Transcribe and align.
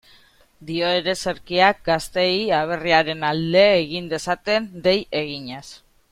Dio 0.69 0.87
ereserkiak, 0.99 1.83
gazteei 1.89 2.39
aberriaren 2.61 3.21
alde 3.29 3.61
egin 3.85 4.07
dezaten 4.17 4.65
dei 4.89 4.99
eginez. 5.25 5.65